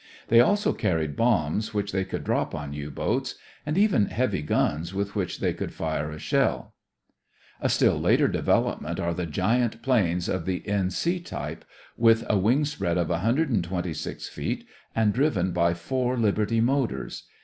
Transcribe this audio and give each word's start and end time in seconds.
They 0.29 0.41
also 0.41 0.73
carried 0.73 1.15
bombs 1.15 1.75
which 1.75 1.91
they 1.91 2.03
could 2.05 2.23
drop 2.23 2.55
on 2.55 2.73
U 2.73 2.89
boats, 2.89 3.35
and 3.67 3.77
even 3.77 4.07
heavy 4.07 4.41
guns 4.41 4.95
with 4.95 5.13
which 5.15 5.39
they 5.41 5.53
could 5.53 5.71
fire 5.75 6.17
shell. 6.17 6.73
A 7.61 7.69
still 7.69 7.99
later 7.99 8.27
development 8.27 8.99
are 8.99 9.13
the 9.13 9.27
giant 9.27 9.83
planes 9.83 10.27
of 10.27 10.45
the 10.47 10.67
N. 10.67 10.89
C. 10.89 11.19
type 11.19 11.63
with 11.97 12.23
a 12.27 12.35
wing 12.39 12.65
spread 12.65 12.97
of 12.97 13.09
126 13.09 14.27
feet 14.27 14.65
and 14.95 15.13
driven 15.13 15.51
by 15.51 15.75
four 15.75 16.17
Liberty 16.17 16.61
motors. 16.61 17.27